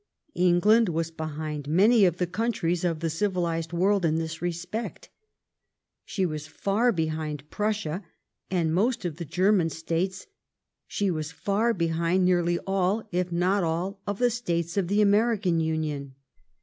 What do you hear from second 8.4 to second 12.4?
and most of the German States, she was far behind